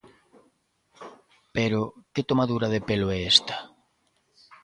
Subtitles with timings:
[1.55, 1.81] Pero
[2.13, 3.55] ¿que tomadura de pelo é esta?